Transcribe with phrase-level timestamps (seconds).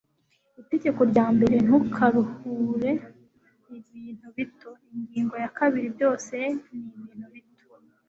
[0.61, 2.91] Itegeko rya mbere: Ntukaruhure
[3.77, 4.69] ibintu bito.
[4.95, 6.35] Ingingo ya kabiri: Byose
[6.77, 7.65] ni ibintu bito.”